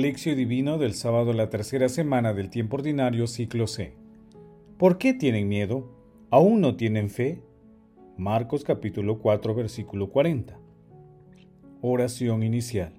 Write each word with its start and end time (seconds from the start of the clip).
Lección 0.00 0.38
Divino 0.38 0.78
del 0.78 0.94
sábado 0.94 1.34
la 1.34 1.50
tercera 1.50 1.90
semana 1.90 2.32
del 2.32 2.48
tiempo 2.48 2.76
ordinario 2.76 3.26
ciclo 3.26 3.66
C. 3.66 3.92
¿Por 4.78 4.96
qué 4.96 5.12
tienen 5.12 5.48
miedo? 5.48 5.86
¿Aún 6.30 6.62
no 6.62 6.76
tienen 6.76 7.10
fe? 7.10 7.42
Marcos 8.16 8.64
capítulo 8.64 9.18
4 9.18 9.54
versículo 9.54 10.08
40. 10.08 10.58
Oración 11.82 12.42
inicial. 12.42 12.94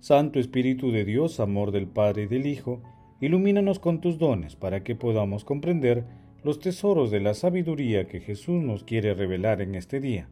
Santo 0.00 0.38
Espíritu 0.38 0.90
de 0.90 1.04
Dios, 1.04 1.38
amor 1.38 1.70
del 1.70 1.86
Padre 1.86 2.22
y 2.22 2.26
del 2.28 2.46
Hijo, 2.46 2.80
ilumínanos 3.20 3.78
con 3.78 4.00
tus 4.00 4.16
dones 4.16 4.56
para 4.56 4.82
que 4.82 4.96
podamos 4.96 5.44
comprender 5.44 6.06
los 6.44 6.60
tesoros 6.60 7.10
de 7.10 7.20
la 7.20 7.34
sabiduría 7.34 8.08
que 8.08 8.20
Jesús 8.20 8.62
nos 8.62 8.84
quiere 8.84 9.12
revelar 9.12 9.60
en 9.60 9.74
este 9.74 10.00
día. 10.00 10.30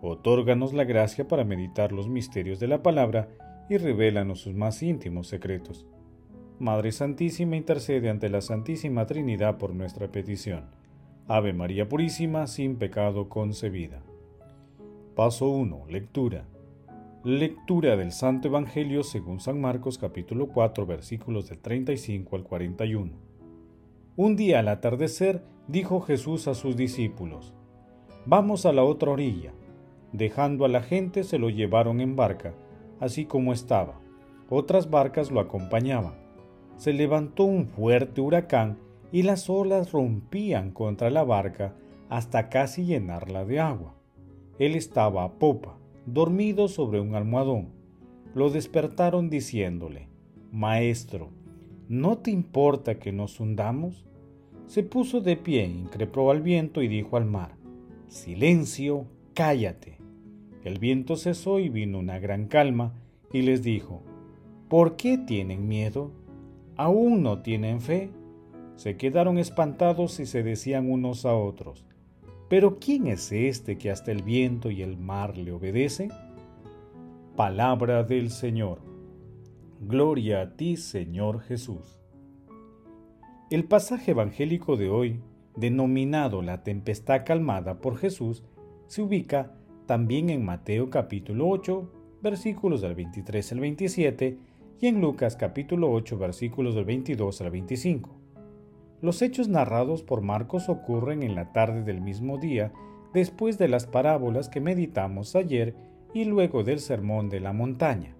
Otórganos 0.00 0.72
la 0.74 0.84
gracia 0.84 1.26
para 1.26 1.42
meditar 1.42 1.90
los 1.90 2.08
misterios 2.08 2.60
de 2.60 2.68
la 2.68 2.84
palabra 2.84 3.30
y 3.70 3.78
revélanos 3.78 4.40
sus 4.40 4.54
más 4.54 4.82
íntimos 4.82 5.28
secretos. 5.28 5.86
Madre 6.58 6.90
Santísima, 6.90 7.56
intercede 7.56 8.10
ante 8.10 8.28
la 8.28 8.40
Santísima 8.40 9.06
Trinidad 9.06 9.58
por 9.58 9.74
nuestra 9.74 10.08
petición. 10.08 10.64
Ave 11.28 11.52
María 11.52 11.88
Purísima, 11.88 12.48
sin 12.48 12.76
pecado 12.76 13.28
concebida. 13.28 14.02
Paso 15.14 15.48
1. 15.48 15.84
Lectura. 15.88 16.46
Lectura 17.22 17.96
del 17.96 18.10
Santo 18.10 18.48
Evangelio 18.48 19.04
según 19.04 19.38
San 19.38 19.60
Marcos 19.60 19.98
capítulo 19.98 20.48
4 20.48 20.84
versículos 20.84 21.48
del 21.48 21.60
35 21.60 22.34
al 22.34 22.42
41. 22.42 23.12
Un 24.16 24.36
día 24.36 24.58
al 24.58 24.68
atardecer 24.68 25.44
dijo 25.68 26.00
Jesús 26.00 26.48
a 26.48 26.54
sus 26.54 26.76
discípulos, 26.76 27.54
Vamos 28.26 28.66
a 28.66 28.72
la 28.72 28.82
otra 28.82 29.12
orilla. 29.12 29.52
Dejando 30.12 30.64
a 30.64 30.68
la 30.68 30.82
gente 30.82 31.22
se 31.22 31.38
lo 31.38 31.50
llevaron 31.50 32.00
en 32.00 32.16
barca 32.16 32.52
así 33.00 33.24
como 33.24 33.52
estaba. 33.52 33.98
Otras 34.48 34.90
barcas 34.90 35.30
lo 35.30 35.40
acompañaban. 35.40 36.14
Se 36.76 36.92
levantó 36.92 37.44
un 37.44 37.66
fuerte 37.66 38.20
huracán 38.20 38.78
y 39.12 39.22
las 39.22 39.50
olas 39.50 39.92
rompían 39.92 40.70
contra 40.70 41.10
la 41.10 41.24
barca 41.24 41.74
hasta 42.08 42.48
casi 42.48 42.84
llenarla 42.84 43.44
de 43.44 43.60
agua. 43.60 43.94
Él 44.58 44.74
estaba 44.74 45.24
a 45.24 45.32
popa, 45.32 45.78
dormido 46.06 46.68
sobre 46.68 47.00
un 47.00 47.14
almohadón. 47.14 47.70
Lo 48.34 48.50
despertaron 48.50 49.30
diciéndole, 49.30 50.08
Maestro, 50.52 51.30
¿no 51.88 52.18
te 52.18 52.30
importa 52.30 52.98
que 52.98 53.12
nos 53.12 53.40
hundamos? 53.40 54.04
Se 54.66 54.82
puso 54.82 55.20
de 55.20 55.36
pie, 55.36 55.64
increpó 55.64 56.30
al 56.30 56.42
viento 56.42 56.82
y 56.82 56.88
dijo 56.88 57.16
al 57.16 57.24
mar, 57.24 57.56
Silencio, 58.08 59.06
cállate. 59.34 59.99
El 60.64 60.78
viento 60.78 61.16
cesó 61.16 61.58
y 61.58 61.68
vino 61.68 61.98
una 61.98 62.18
gran 62.18 62.46
calma, 62.46 62.92
y 63.32 63.42
les 63.42 63.62
dijo, 63.62 64.02
¿Por 64.68 64.96
qué 64.96 65.18
tienen 65.18 65.66
miedo? 65.66 66.12
¿Aún 66.76 67.22
no 67.22 67.42
tienen 67.42 67.80
fe? 67.80 68.10
Se 68.76 68.96
quedaron 68.96 69.38
espantados 69.38 70.20
y 70.20 70.26
se 70.26 70.42
decían 70.42 70.90
unos 70.90 71.26
a 71.26 71.34
otros, 71.34 71.84
¿pero 72.48 72.78
quién 72.78 73.06
es 73.06 73.30
este 73.32 73.78
que 73.78 73.90
hasta 73.90 74.12
el 74.12 74.22
viento 74.22 74.70
y 74.70 74.82
el 74.82 74.96
mar 74.96 75.36
le 75.36 75.52
obedecen? 75.52 76.10
Palabra 77.36 78.04
del 78.04 78.30
Señor. 78.30 78.80
Gloria 79.80 80.42
a 80.42 80.56
ti, 80.56 80.76
Señor 80.76 81.40
Jesús. 81.40 81.98
El 83.50 83.64
pasaje 83.64 84.12
evangélico 84.12 84.76
de 84.76 84.90
hoy, 84.90 85.20
denominado 85.56 86.42
la 86.42 86.62
tempestad 86.62 87.24
calmada 87.24 87.80
por 87.80 87.96
Jesús, 87.96 88.44
se 88.86 89.02
ubica 89.02 89.52
también 89.90 90.30
en 90.30 90.44
Mateo 90.44 90.88
capítulo 90.88 91.48
8, 91.48 91.90
versículos 92.22 92.80
del 92.80 92.94
23 92.94 93.50
al 93.50 93.58
27, 93.58 94.38
y 94.78 94.86
en 94.86 95.00
Lucas 95.00 95.34
capítulo 95.34 95.90
8, 95.90 96.16
versículos 96.16 96.76
del 96.76 96.84
22 96.84 97.40
al 97.40 97.50
25. 97.50 98.08
Los 99.02 99.20
hechos 99.20 99.48
narrados 99.48 100.04
por 100.04 100.20
Marcos 100.20 100.68
ocurren 100.68 101.24
en 101.24 101.34
la 101.34 101.50
tarde 101.50 101.82
del 101.82 102.00
mismo 102.00 102.38
día, 102.38 102.72
después 103.12 103.58
de 103.58 103.66
las 103.66 103.88
parábolas 103.88 104.48
que 104.48 104.60
meditamos 104.60 105.34
ayer 105.34 105.74
y 106.14 106.24
luego 106.24 106.62
del 106.62 106.78
sermón 106.78 107.28
de 107.28 107.40
la 107.40 107.52
montaña. 107.52 108.14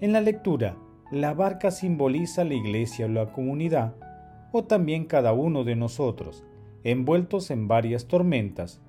En 0.00 0.12
la 0.12 0.20
lectura, 0.20 0.76
la 1.10 1.34
barca 1.34 1.72
simboliza 1.72 2.44
la 2.44 2.54
iglesia 2.54 3.06
o 3.06 3.08
la 3.08 3.32
comunidad, 3.32 3.96
o 4.52 4.62
también 4.62 5.06
cada 5.06 5.32
uno 5.32 5.64
de 5.64 5.74
nosotros, 5.74 6.44
envueltos 6.84 7.50
en 7.50 7.66
varias 7.66 8.06
tormentas, 8.06 8.80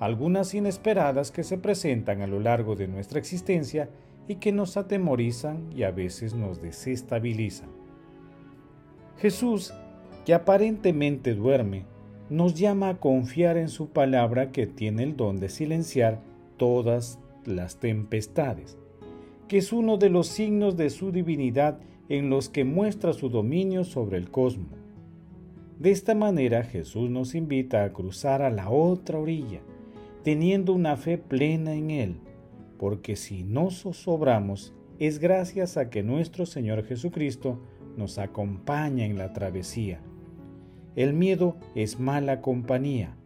algunas 0.00 0.54
inesperadas 0.54 1.30
que 1.30 1.44
se 1.44 1.58
presentan 1.58 2.20
a 2.20 2.26
lo 2.26 2.40
largo 2.40 2.76
de 2.76 2.88
nuestra 2.88 3.18
existencia 3.18 3.88
y 4.28 4.36
que 4.36 4.52
nos 4.52 4.76
atemorizan 4.76 5.70
y 5.74 5.84
a 5.84 5.90
veces 5.90 6.34
nos 6.34 6.60
desestabilizan. 6.60 7.68
Jesús, 9.18 9.72
que 10.24 10.34
aparentemente 10.34 11.34
duerme, 11.34 11.84
nos 12.28 12.54
llama 12.54 12.88
a 12.90 12.96
confiar 12.98 13.56
en 13.56 13.68
su 13.68 13.88
palabra 13.88 14.50
que 14.50 14.66
tiene 14.66 15.04
el 15.04 15.16
don 15.16 15.38
de 15.38 15.48
silenciar 15.48 16.20
todas 16.56 17.18
las 17.44 17.78
tempestades, 17.78 18.76
que 19.48 19.58
es 19.58 19.72
uno 19.72 19.96
de 19.96 20.10
los 20.10 20.26
signos 20.26 20.76
de 20.76 20.90
su 20.90 21.12
divinidad 21.12 21.78
en 22.08 22.28
los 22.28 22.48
que 22.48 22.64
muestra 22.64 23.12
su 23.12 23.28
dominio 23.28 23.84
sobre 23.84 24.18
el 24.18 24.30
cosmos. 24.30 24.78
De 25.78 25.90
esta 25.90 26.14
manera 26.14 26.64
Jesús 26.64 27.10
nos 27.10 27.34
invita 27.34 27.84
a 27.84 27.92
cruzar 27.92 28.42
a 28.42 28.50
la 28.50 28.70
otra 28.70 29.18
orilla, 29.18 29.60
teniendo 30.26 30.72
una 30.72 30.96
fe 30.96 31.18
plena 31.18 31.74
en 31.74 31.92
Él, 31.92 32.16
porque 32.80 33.14
si 33.14 33.44
no 33.44 33.70
zozobramos 33.70 34.74
es 34.98 35.20
gracias 35.20 35.76
a 35.76 35.88
que 35.88 36.02
nuestro 36.02 36.46
Señor 36.46 36.84
Jesucristo 36.84 37.60
nos 37.96 38.18
acompaña 38.18 39.04
en 39.04 39.18
la 39.18 39.32
travesía. 39.32 40.00
El 40.96 41.12
miedo 41.12 41.56
es 41.76 42.00
mala 42.00 42.40
compañía, 42.40 43.16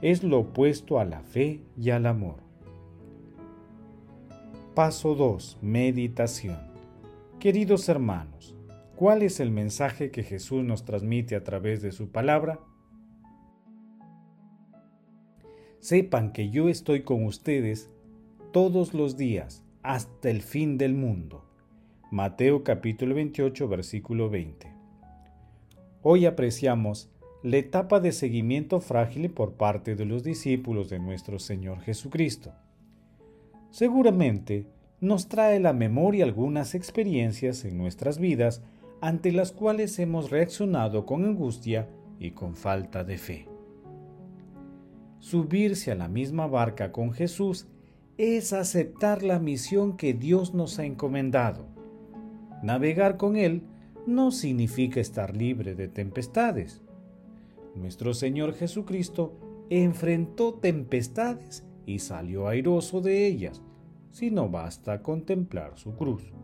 es 0.00 0.22
lo 0.22 0.38
opuesto 0.38 1.00
a 1.00 1.04
la 1.04 1.24
fe 1.24 1.60
y 1.76 1.90
al 1.90 2.06
amor. 2.06 2.36
Paso 4.76 5.16
2. 5.16 5.58
Meditación. 5.60 6.58
Queridos 7.40 7.88
hermanos, 7.88 8.54
¿cuál 8.94 9.22
es 9.22 9.40
el 9.40 9.50
mensaje 9.50 10.12
que 10.12 10.22
Jesús 10.22 10.62
nos 10.62 10.84
transmite 10.84 11.34
a 11.34 11.42
través 11.42 11.82
de 11.82 11.90
su 11.90 12.10
palabra? 12.10 12.60
Sepan 15.84 16.32
que 16.32 16.48
yo 16.48 16.70
estoy 16.70 17.02
con 17.02 17.26
ustedes 17.26 17.90
todos 18.52 18.94
los 18.94 19.18
días 19.18 19.62
hasta 19.82 20.30
el 20.30 20.40
fin 20.40 20.78
del 20.78 20.94
mundo. 20.94 21.44
Mateo 22.10 22.64
capítulo 22.64 23.14
28 23.14 23.68
versículo 23.68 24.30
20. 24.30 24.66
Hoy 26.00 26.24
apreciamos 26.24 27.10
la 27.42 27.58
etapa 27.58 28.00
de 28.00 28.12
seguimiento 28.12 28.80
frágil 28.80 29.28
por 29.28 29.58
parte 29.58 29.94
de 29.94 30.06
los 30.06 30.24
discípulos 30.24 30.88
de 30.88 31.00
nuestro 31.00 31.38
Señor 31.38 31.82
Jesucristo. 31.82 32.54
Seguramente 33.70 34.64
nos 35.02 35.28
trae 35.28 35.60
la 35.60 35.74
memoria 35.74 36.24
algunas 36.24 36.74
experiencias 36.74 37.62
en 37.66 37.76
nuestras 37.76 38.18
vidas 38.18 38.62
ante 39.02 39.32
las 39.32 39.52
cuales 39.52 39.98
hemos 39.98 40.30
reaccionado 40.30 41.04
con 41.04 41.26
angustia 41.26 41.90
y 42.18 42.30
con 42.30 42.56
falta 42.56 43.04
de 43.04 43.18
fe 43.18 43.53
subirse 45.24 45.90
a 45.90 45.94
la 45.94 46.06
misma 46.06 46.46
barca 46.46 46.92
con 46.92 47.14
Jesús 47.14 47.66
es 48.18 48.52
aceptar 48.52 49.22
la 49.22 49.38
misión 49.38 49.96
que 49.96 50.12
Dios 50.12 50.52
nos 50.52 50.78
ha 50.78 50.84
encomendado. 50.84 51.64
Navegar 52.62 53.16
con 53.16 53.36
Él 53.36 53.62
no 54.06 54.30
significa 54.30 55.00
estar 55.00 55.34
libre 55.34 55.74
de 55.74 55.88
tempestades. 55.88 56.82
Nuestro 57.74 58.12
Señor 58.12 58.52
Jesucristo 58.52 59.32
enfrentó 59.70 60.52
tempestades 60.52 61.64
y 61.86 62.00
salió 62.00 62.46
airoso 62.46 63.00
de 63.00 63.26
ellas, 63.26 63.62
si 64.10 64.30
no 64.30 64.50
basta 64.50 65.00
contemplar 65.00 65.78
su 65.78 65.94
cruz. 65.94 66.34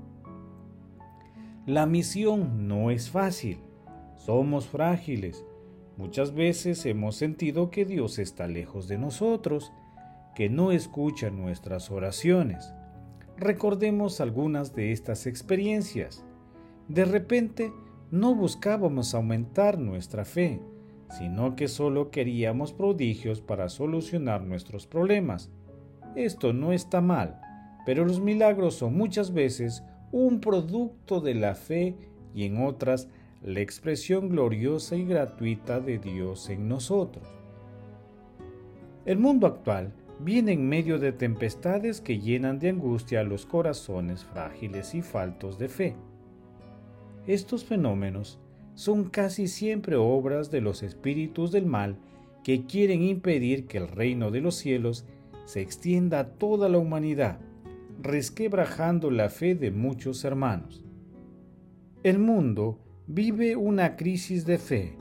La 1.66 1.84
misión 1.84 2.66
no 2.66 2.90
es 2.90 3.10
fácil, 3.10 3.58
somos 4.16 4.66
frágiles 4.68 5.44
Muchas 6.00 6.32
veces 6.32 6.86
hemos 6.86 7.16
sentido 7.16 7.70
que 7.70 7.84
Dios 7.84 8.18
está 8.18 8.46
lejos 8.46 8.88
de 8.88 8.96
nosotros, 8.96 9.70
que 10.34 10.48
no 10.48 10.72
escucha 10.72 11.28
nuestras 11.28 11.90
oraciones. 11.90 12.72
Recordemos 13.36 14.22
algunas 14.22 14.74
de 14.74 14.92
estas 14.92 15.26
experiencias. 15.26 16.24
De 16.88 17.04
repente, 17.04 17.70
no 18.10 18.34
buscábamos 18.34 19.14
aumentar 19.14 19.78
nuestra 19.78 20.24
fe, 20.24 20.62
sino 21.10 21.54
que 21.54 21.68
solo 21.68 22.10
queríamos 22.10 22.72
prodigios 22.72 23.42
para 23.42 23.68
solucionar 23.68 24.42
nuestros 24.42 24.86
problemas. 24.86 25.50
Esto 26.16 26.54
no 26.54 26.72
está 26.72 27.02
mal, 27.02 27.42
pero 27.84 28.06
los 28.06 28.20
milagros 28.20 28.74
son 28.74 28.96
muchas 28.96 29.34
veces 29.34 29.84
un 30.12 30.40
producto 30.40 31.20
de 31.20 31.34
la 31.34 31.54
fe 31.54 31.94
y 32.34 32.44
en 32.44 32.64
otras 32.64 33.08
la 33.42 33.60
expresión 33.60 34.28
gloriosa 34.28 34.96
y 34.96 35.04
gratuita 35.04 35.80
de 35.80 35.98
Dios 35.98 36.50
en 36.50 36.68
nosotros. 36.68 37.26
El 39.06 39.18
mundo 39.18 39.46
actual 39.46 39.94
viene 40.18 40.52
en 40.52 40.68
medio 40.68 40.98
de 40.98 41.12
tempestades 41.12 42.02
que 42.02 42.18
llenan 42.18 42.58
de 42.58 42.68
angustia 42.68 43.20
a 43.20 43.24
los 43.24 43.46
corazones 43.46 44.24
frágiles 44.24 44.94
y 44.94 45.00
faltos 45.00 45.58
de 45.58 45.68
fe. 45.68 45.96
Estos 47.26 47.64
fenómenos 47.64 48.38
son 48.74 49.04
casi 49.04 49.48
siempre 49.48 49.96
obras 49.96 50.50
de 50.50 50.60
los 50.60 50.82
espíritus 50.82 51.50
del 51.50 51.64
mal 51.64 51.96
que 52.44 52.66
quieren 52.66 53.02
impedir 53.02 53.66
que 53.66 53.78
el 53.78 53.88
reino 53.88 54.30
de 54.30 54.42
los 54.42 54.56
cielos 54.56 55.06
se 55.46 55.62
extienda 55.62 56.20
a 56.20 56.28
toda 56.28 56.68
la 56.68 56.78
humanidad, 56.78 57.40
resquebrajando 58.02 59.10
la 59.10 59.30
fe 59.30 59.54
de 59.54 59.70
muchos 59.70 60.24
hermanos. 60.24 60.84
El 62.02 62.18
mundo 62.18 62.78
vive 63.12 63.56
una 63.56 63.96
crisis 63.96 64.46
de 64.46 64.56
fe. 64.56 64.96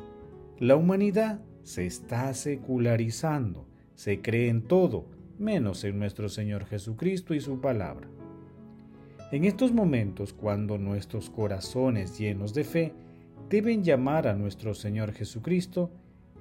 La 0.58 0.76
humanidad 0.76 1.42
se 1.62 1.86
está 1.86 2.34
secularizando, 2.34 3.68
se 3.94 4.20
cree 4.20 4.50
en 4.50 4.64
todo, 4.64 5.06
menos 5.38 5.84
en 5.84 6.00
nuestro 6.00 6.28
Señor 6.28 6.66
Jesucristo 6.66 7.36
y 7.36 7.40
su 7.40 7.62
palabra. 7.62 8.08
En 9.32 9.46
estos 9.46 9.72
momentos, 9.74 10.34
cuando 10.34 10.80
nuestros 10.80 11.30
corazones 11.30 12.18
llenos 12.18 12.56
de 12.56 12.64
fe 12.64 12.94
deben 13.48 13.84
llamar 13.84 14.28
a 14.28 14.34
nuestro 14.34 14.74
Señor 14.74 15.14
Jesucristo, 15.14 15.92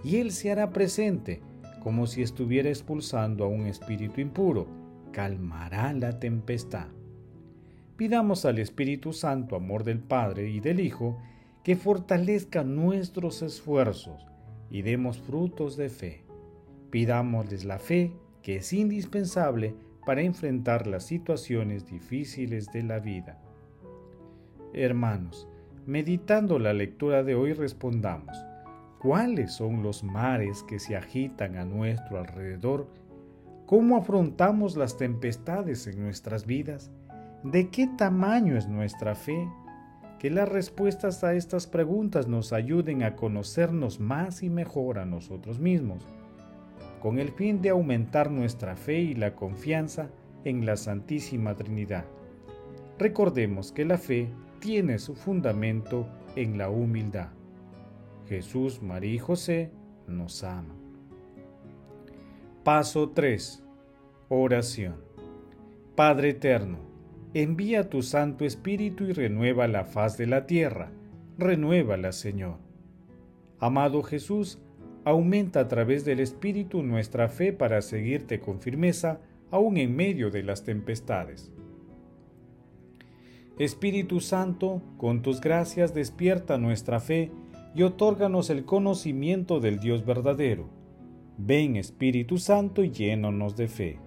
y 0.02 0.16
Él 0.16 0.30
se 0.30 0.50
hará 0.50 0.70
presente, 0.70 1.42
como 1.80 2.06
si 2.06 2.22
estuviera 2.22 2.70
expulsando 2.70 3.44
a 3.44 3.48
un 3.48 3.66
espíritu 3.66 4.22
impuro, 4.22 4.66
calmará 5.12 5.92
la 5.92 6.18
tempestad. 6.18 6.86
Pidamos 7.98 8.46
al 8.46 8.58
Espíritu 8.58 9.12
Santo, 9.12 9.54
amor 9.54 9.84
del 9.84 9.98
Padre 9.98 10.48
y 10.48 10.60
del 10.60 10.80
Hijo, 10.80 11.18
que 11.68 11.76
fortalezca 11.76 12.64
nuestros 12.64 13.42
esfuerzos 13.42 14.26
y 14.70 14.80
demos 14.80 15.18
frutos 15.18 15.76
de 15.76 15.90
fe. 15.90 16.24
Pidámosles 16.88 17.66
la 17.66 17.78
fe 17.78 18.14
que 18.40 18.56
es 18.56 18.72
indispensable 18.72 19.74
para 20.06 20.22
enfrentar 20.22 20.86
las 20.86 21.04
situaciones 21.04 21.84
difíciles 21.84 22.72
de 22.72 22.84
la 22.84 23.00
vida. 23.00 23.38
Hermanos, 24.72 25.46
meditando 25.84 26.58
la 26.58 26.72
lectura 26.72 27.22
de 27.22 27.34
hoy 27.34 27.52
respondamos, 27.52 28.34
¿cuáles 28.98 29.52
son 29.52 29.82
los 29.82 30.02
mares 30.02 30.62
que 30.62 30.78
se 30.78 30.96
agitan 30.96 31.56
a 31.56 31.66
nuestro 31.66 32.16
alrededor? 32.16 32.88
¿Cómo 33.66 33.98
afrontamos 33.98 34.74
las 34.74 34.96
tempestades 34.96 35.86
en 35.86 36.02
nuestras 36.02 36.46
vidas? 36.46 36.90
¿De 37.44 37.68
qué 37.68 37.90
tamaño 37.98 38.56
es 38.56 38.68
nuestra 38.68 39.14
fe? 39.14 39.46
Que 40.18 40.30
las 40.30 40.48
respuestas 40.48 41.22
a 41.22 41.34
estas 41.34 41.66
preguntas 41.66 42.26
nos 42.26 42.52
ayuden 42.52 43.02
a 43.02 43.14
conocernos 43.14 44.00
más 44.00 44.42
y 44.42 44.50
mejor 44.50 44.98
a 44.98 45.04
nosotros 45.04 45.60
mismos, 45.60 46.02
con 47.00 47.18
el 47.18 47.30
fin 47.30 47.62
de 47.62 47.70
aumentar 47.70 48.30
nuestra 48.30 48.74
fe 48.74 48.98
y 48.98 49.14
la 49.14 49.34
confianza 49.34 50.10
en 50.44 50.66
la 50.66 50.76
Santísima 50.76 51.54
Trinidad. 51.54 52.04
Recordemos 52.98 53.70
que 53.70 53.84
la 53.84 53.98
fe 53.98 54.28
tiene 54.58 54.98
su 54.98 55.14
fundamento 55.14 56.08
en 56.34 56.58
la 56.58 56.68
humildad. 56.68 57.28
Jesús, 58.28 58.82
María 58.82 59.14
y 59.14 59.18
José 59.18 59.70
nos 60.06 60.42
aman. 60.42 60.76
Paso 62.64 63.10
3. 63.10 63.62
Oración. 64.28 64.96
Padre 65.94 66.30
Eterno, 66.30 66.87
envía 67.42 67.88
tu 67.88 68.02
Santo 68.02 68.44
Espíritu 68.44 69.04
y 69.04 69.12
renueva 69.12 69.68
la 69.68 69.84
faz 69.84 70.16
de 70.16 70.26
la 70.26 70.46
tierra. 70.46 70.90
Renuévala, 71.38 72.12
Señor. 72.12 72.56
Amado 73.60 74.02
Jesús, 74.02 74.58
aumenta 75.04 75.60
a 75.60 75.68
través 75.68 76.04
del 76.04 76.20
Espíritu 76.20 76.82
nuestra 76.82 77.28
fe 77.28 77.52
para 77.52 77.80
seguirte 77.82 78.40
con 78.40 78.60
firmeza 78.60 79.20
aún 79.50 79.76
en 79.76 79.94
medio 79.94 80.30
de 80.30 80.42
las 80.42 80.64
tempestades. 80.64 81.52
Espíritu 83.58 84.20
Santo, 84.20 84.82
con 84.96 85.22
tus 85.22 85.40
gracias 85.40 85.94
despierta 85.94 86.58
nuestra 86.58 87.00
fe 87.00 87.30
y 87.74 87.82
otórganos 87.82 88.50
el 88.50 88.64
conocimiento 88.64 89.60
del 89.60 89.80
Dios 89.80 90.04
verdadero. 90.04 90.68
Ven 91.38 91.76
Espíritu 91.76 92.38
Santo 92.38 92.82
y 92.82 92.90
llénanos 92.90 93.56
de 93.56 93.68
fe. 93.68 93.98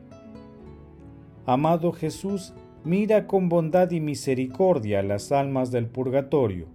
Amado 1.45 1.91
Jesús, 1.91 2.53
Mira 2.83 3.27
con 3.27 3.47
bondad 3.47 3.91
y 3.91 3.99
misericordia 3.99 5.03
las 5.03 5.31
almas 5.31 5.69
del 5.69 5.85
purgatorio, 5.85 6.67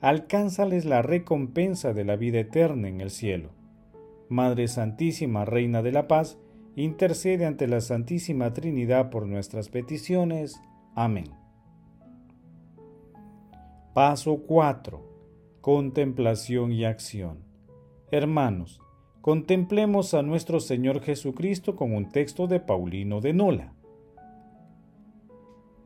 alcánzales 0.00 0.84
la 0.84 1.02
recompensa 1.02 1.92
de 1.92 2.04
la 2.04 2.14
vida 2.14 2.38
eterna 2.38 2.88
en 2.88 3.00
el 3.00 3.10
cielo. 3.10 3.50
Madre 4.28 4.68
Santísima, 4.68 5.44
Reina 5.44 5.82
de 5.82 5.90
la 5.90 6.06
Paz, 6.06 6.38
intercede 6.76 7.46
ante 7.46 7.66
la 7.66 7.80
Santísima 7.80 8.52
Trinidad 8.52 9.10
por 9.10 9.26
nuestras 9.26 9.68
peticiones. 9.68 10.60
Amén. 10.94 11.30
Paso 13.92 14.44
4. 14.46 15.02
Contemplación 15.60 16.70
y 16.70 16.84
acción. 16.84 17.38
Hermanos, 18.12 18.80
contemplemos 19.20 20.14
a 20.14 20.22
nuestro 20.22 20.60
Señor 20.60 21.00
Jesucristo 21.00 21.74
con 21.74 21.92
un 21.92 22.08
texto 22.08 22.46
de 22.46 22.60
Paulino 22.60 23.20
de 23.20 23.32
Nola. 23.32 23.74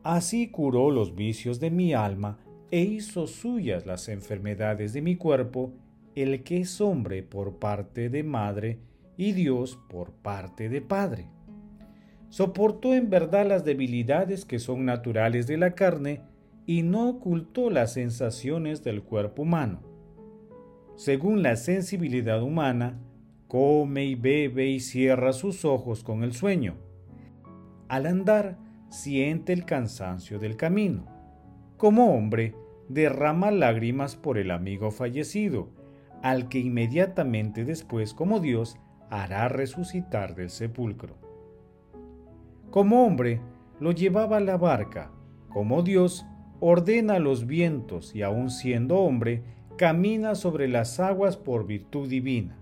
Así 0.05 0.49
curó 0.51 0.91
los 0.91 1.15
vicios 1.15 1.59
de 1.59 1.71
mi 1.71 1.95
alma 1.95 2.37
e 2.69 2.81
hizo 2.81 3.25
suyas 3.25 3.87
las 3.87 4.07
enfermedades 4.07 4.93
de 4.93 5.01
mi 5.01 5.15
cuerpo, 5.15 5.73
el 6.13 6.43
que 6.43 6.59
es 6.59 6.79
hombre 6.79 7.23
por 7.23 7.57
parte 7.57 8.11
de 8.11 8.21
madre 8.21 8.77
y 9.17 9.31
Dios 9.31 9.79
por 9.89 10.11
parte 10.11 10.69
de 10.69 10.79
padre. 10.79 11.27
Soportó 12.29 12.93
en 12.93 13.09
verdad 13.09 13.47
las 13.47 13.65
debilidades 13.65 14.45
que 14.45 14.59
son 14.59 14.85
naturales 14.85 15.47
de 15.47 15.57
la 15.57 15.71
carne 15.73 16.21
y 16.67 16.83
no 16.83 17.09
ocultó 17.09 17.71
las 17.71 17.93
sensaciones 17.93 18.83
del 18.83 19.01
cuerpo 19.01 19.41
humano. 19.41 19.81
Según 20.97 21.41
la 21.41 21.55
sensibilidad 21.55 22.43
humana, 22.43 23.01
come 23.47 24.05
y 24.05 24.13
bebe 24.13 24.67
y 24.67 24.81
cierra 24.81 25.33
sus 25.33 25.65
ojos 25.65 26.03
con 26.03 26.23
el 26.23 26.33
sueño. 26.33 26.75
Al 27.87 28.05
andar, 28.05 28.64
siente 28.95 29.53
el 29.53 29.65
cansancio 29.65 30.39
del 30.39 30.55
camino. 30.55 31.05
Como 31.77 32.15
hombre, 32.15 32.55
derrama 32.87 33.51
lágrimas 33.51 34.15
por 34.15 34.37
el 34.37 34.51
amigo 34.51 34.91
fallecido, 34.91 35.69
al 36.23 36.47
que 36.49 36.59
inmediatamente 36.59 37.65
después, 37.65 38.13
como 38.13 38.39
Dios, 38.39 38.77
hará 39.09 39.47
resucitar 39.49 40.35
del 40.35 40.49
sepulcro. 40.49 41.17
Como 42.71 43.05
hombre, 43.05 43.41
lo 43.79 43.91
llevaba 43.91 44.37
a 44.37 44.41
la 44.41 44.57
barca, 44.57 45.11
como 45.49 45.83
Dios, 45.83 46.25
ordena 46.59 47.19
los 47.19 47.45
vientos 47.45 48.15
y 48.15 48.21
aun 48.21 48.49
siendo 48.49 48.99
hombre, 48.99 49.43
camina 49.77 50.35
sobre 50.35 50.67
las 50.67 50.99
aguas 50.99 51.37
por 51.37 51.67
virtud 51.67 52.07
divina. 52.07 52.57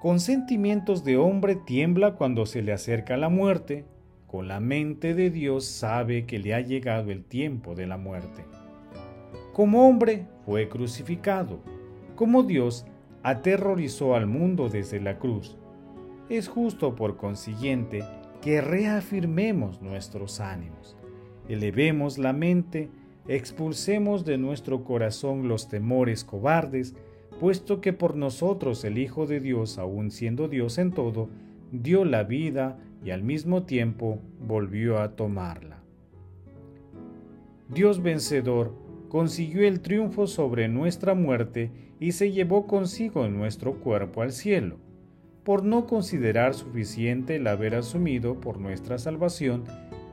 Con 0.00 0.20
sentimientos 0.20 1.04
de 1.04 1.16
hombre 1.16 1.56
tiembla 1.56 2.14
cuando 2.14 2.46
se 2.46 2.62
le 2.62 2.72
acerca 2.72 3.16
la 3.16 3.28
muerte, 3.28 3.84
con 4.32 4.48
la 4.48 4.60
mente 4.60 5.12
de 5.12 5.28
Dios 5.28 5.66
sabe 5.66 6.24
que 6.24 6.38
le 6.38 6.54
ha 6.54 6.60
llegado 6.62 7.10
el 7.10 7.22
tiempo 7.22 7.74
de 7.74 7.86
la 7.86 7.98
muerte. 7.98 8.46
Como 9.52 9.86
hombre 9.86 10.26
fue 10.46 10.70
crucificado, 10.70 11.60
como 12.16 12.42
Dios 12.42 12.86
aterrorizó 13.22 14.14
al 14.14 14.26
mundo 14.26 14.70
desde 14.70 15.00
la 15.00 15.18
cruz. 15.18 15.58
Es 16.30 16.48
justo 16.48 16.94
por 16.94 17.18
consiguiente 17.18 18.04
que 18.40 18.62
reafirmemos 18.62 19.82
nuestros 19.82 20.40
ánimos, 20.40 20.96
elevemos 21.46 22.16
la 22.16 22.32
mente, 22.32 22.88
expulsemos 23.28 24.24
de 24.24 24.38
nuestro 24.38 24.82
corazón 24.82 25.46
los 25.46 25.68
temores 25.68 26.24
cobardes, 26.24 26.96
puesto 27.38 27.82
que 27.82 27.92
por 27.92 28.16
nosotros 28.16 28.82
el 28.84 28.96
Hijo 28.96 29.26
de 29.26 29.40
Dios, 29.40 29.76
aun 29.76 30.10
siendo 30.10 30.48
Dios 30.48 30.78
en 30.78 30.90
todo, 30.90 31.28
dio 31.70 32.06
la 32.06 32.24
vida 32.24 32.78
y 33.04 33.10
al 33.10 33.22
mismo 33.22 33.64
tiempo 33.64 34.18
volvió 34.46 34.98
a 35.00 35.16
tomarla. 35.16 35.82
Dios 37.68 38.02
vencedor 38.02 38.74
consiguió 39.08 39.66
el 39.66 39.80
triunfo 39.80 40.26
sobre 40.26 40.68
nuestra 40.68 41.14
muerte 41.14 41.70
y 42.00 42.12
se 42.12 42.32
llevó 42.32 42.66
consigo 42.66 43.28
nuestro 43.28 43.74
cuerpo 43.80 44.22
al 44.22 44.32
cielo, 44.32 44.76
por 45.44 45.64
no 45.64 45.86
considerar 45.86 46.54
suficiente 46.54 47.36
el 47.36 47.46
haber 47.46 47.74
asumido 47.74 48.40
por 48.40 48.58
nuestra 48.58 48.98
salvación 48.98 49.64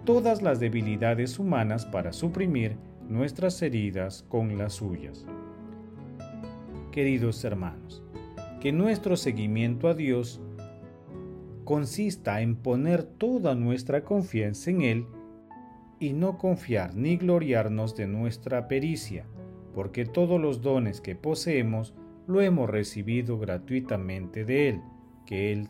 todas 0.06 0.42
las 0.42 0.60
debilidades 0.60 1.40
humanas 1.40 1.86
para 1.86 2.14
suprimir 2.14 2.78
nuestras 3.08 3.62
heridas 3.62 4.26
con 4.28 4.58
las 4.58 4.74
suyas. 4.74 5.26
Queridos 6.92 7.44
hermanos, 7.44 8.04
que 8.60 8.72
nuestro 8.72 9.16
seguimiento 9.16 9.88
a 9.88 9.94
Dios 9.94 10.42
consista 11.70 12.42
en 12.42 12.56
poner 12.56 13.04
toda 13.04 13.54
nuestra 13.54 14.04
confianza 14.04 14.72
en 14.72 14.82
Él 14.82 15.06
y 16.00 16.14
no 16.14 16.40
confiar 16.40 16.96
ni 16.96 17.16
gloriarnos 17.16 17.96
de 17.96 18.08
nuestra 18.08 18.68
pericia, 18.68 19.28
porque 19.76 20.08
todos 20.08 20.42
los 20.42 20.64
dones 20.64 21.00
que 21.00 21.16
poseemos 21.16 21.94
lo 22.26 22.42
hemos 22.42 22.68
recibido 22.68 23.38
gratuitamente 23.38 24.46
de 24.46 24.70
Él, 24.70 24.82
que 25.28 25.52
Él 25.52 25.68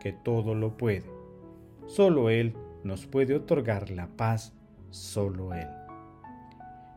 que 0.00 0.12
todo 0.12 0.54
lo 0.54 0.76
puede. 0.76 1.10
Solo 1.86 2.28
Él 2.28 2.52
nos 2.84 3.06
puede 3.06 3.34
otorgar 3.34 3.88
la 3.88 4.06
paz, 4.06 4.52
solo 4.90 5.54
Él. 5.54 5.68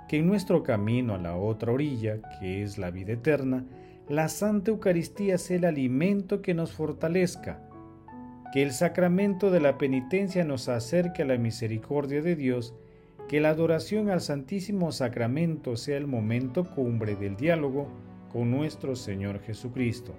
Que 0.10 0.17
en 0.17 0.27
nuestro 0.27 0.62
camino 0.62 1.15
a 1.15 1.17
la 1.17 1.38
otra 1.38 1.72
orilla, 1.72 2.19
que 2.41 2.63
es 2.63 2.77
la 2.77 2.91
vida 2.91 3.13
eterna, 3.13 3.63
la 4.09 4.27
Santa 4.27 4.71
Eucaristía 4.71 5.37
sea 5.37 5.57
el 5.57 5.65
alimento 5.65 6.41
que 6.41 6.55
nos 6.55 6.71
fortalezca, 6.71 7.61
que 8.51 8.63
el 8.63 8.71
sacramento 8.71 9.51
de 9.51 9.59
la 9.59 9.77
penitencia 9.77 10.43
nos 10.43 10.67
acerque 10.67 11.21
a 11.21 11.25
la 11.25 11.37
misericordia 11.37 12.23
de 12.23 12.35
Dios, 12.35 12.73
que 13.27 13.39
la 13.39 13.49
adoración 13.49 14.09
al 14.09 14.21
Santísimo 14.21 14.91
Sacramento 14.91 15.75
sea 15.75 15.97
el 15.97 16.07
momento 16.07 16.63
cumbre 16.63 17.15
del 17.15 17.35
diálogo 17.35 17.87
con 18.33 18.49
nuestro 18.49 18.95
Señor 18.95 19.41
Jesucristo, 19.41 20.15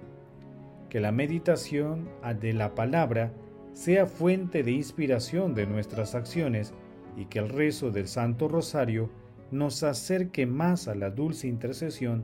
que 0.89 1.01
la 1.01 1.11
meditación 1.11 2.07
de 2.39 2.53
la 2.53 2.73
palabra 2.73 3.33
sea 3.73 4.05
fuente 4.05 4.63
de 4.63 4.71
inspiración 4.71 5.53
de 5.53 5.67
nuestras 5.67 6.15
acciones 6.15 6.73
y 7.17 7.25
que 7.25 7.39
el 7.39 7.49
rezo 7.49 7.91
del 7.91 8.07
Santo 8.07 8.47
Rosario 8.47 9.09
nos 9.51 9.83
acerque 9.83 10.45
más 10.45 10.87
a 10.87 10.95
la 10.95 11.09
dulce 11.09 11.49
intercesión 11.49 12.23